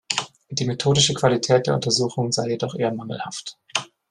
[0.49, 3.59] Die methodische Qualität der Untersuchungen sei jedoch eher mangelhaft.